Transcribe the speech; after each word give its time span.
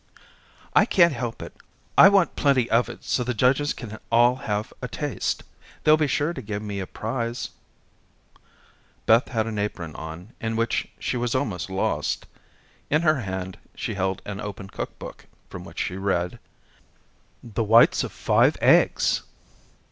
"I 0.75 0.85
can't 0.87 1.13
help 1.13 1.43
it. 1.43 1.55
I 1.95 2.09
want 2.09 2.35
plenty 2.35 2.67
of 2.71 2.89
it 2.89 3.03
so 3.03 3.23
the 3.23 3.35
judges 3.35 3.71
can 3.71 3.99
all 4.11 4.37
have 4.37 4.73
a 4.81 4.87
taste. 4.87 5.43
They'll 5.83 5.95
be 5.95 6.07
sure 6.07 6.33
to 6.33 6.41
give 6.41 6.63
me 6.63 6.79
a 6.79 6.87
prize." 6.87 7.51
Beth 9.05 9.27
had 9.27 9.45
on 9.45 9.53
an 9.53 9.59
apron 9.59 10.33
in 10.41 10.55
which 10.55 10.87
she 10.97 11.17
was 11.17 11.35
almost 11.35 11.69
lost. 11.69 12.25
In 12.89 13.03
her 13.03 13.19
hand, 13.21 13.59
she 13.75 13.93
held 13.93 14.23
an 14.25 14.41
open 14.41 14.69
cook 14.69 14.97
book 14.97 15.27
from 15.51 15.63
which 15.65 15.77
she 15.77 15.97
read: 15.97 16.39
"'The 17.43 17.63
whites 17.63 18.03
of 18.03 18.11
five 18.11 18.57
eggs.' 18.59 19.21